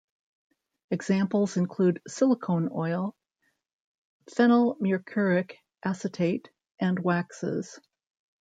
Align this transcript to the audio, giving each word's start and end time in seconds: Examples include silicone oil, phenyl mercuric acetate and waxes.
Examples 0.89 1.57
include 1.57 2.01
silicone 2.07 2.71
oil, 2.73 3.15
phenyl 4.31 4.79
mercuric 4.79 5.57
acetate 5.85 6.49
and 6.79 6.97
waxes. 6.97 7.79